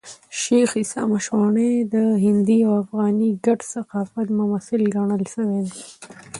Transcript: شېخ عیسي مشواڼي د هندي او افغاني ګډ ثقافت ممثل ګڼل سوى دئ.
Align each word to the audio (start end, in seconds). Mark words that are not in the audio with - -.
شېخ 0.41 0.71
عیسي 0.79 1.01
مشواڼي 1.11 1.71
د 1.93 1.95
هندي 2.23 2.59
او 2.67 2.73
افغاني 2.83 3.29
ګډ 3.45 3.59
ثقافت 3.73 4.27
ممثل 4.39 4.81
ګڼل 4.95 5.23
سوى 5.33 5.59
دئ. 5.67 5.77